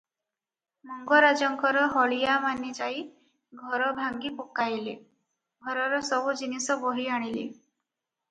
ମଙ୍ଗରାଜଙ୍କର 0.91 1.81
ହଳିଆମାନେ 1.97 2.71
ଯାଇ 2.79 3.03
ଘର 3.59 3.89
ଭାଙ୍ଗି 3.99 4.31
ପକାଇଲେ, 4.39 4.95
ଘରର 5.69 5.99
ସବୁ 6.11 6.33
ଜିନିଷ 6.41 6.79
ବୋହି 6.87 7.07
ଆଣିଲେ। 7.19 7.45